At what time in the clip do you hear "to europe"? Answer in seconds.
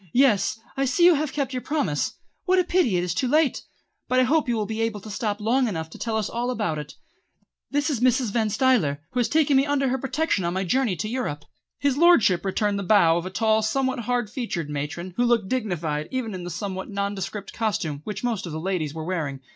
10.95-11.45